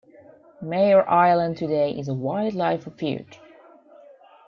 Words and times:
Mayor 0.63 1.07
Island 1.07 1.57
today 1.57 1.91
is 1.91 2.07
a 2.07 2.13
wildlife 2.15 2.87
refuge. 2.87 3.39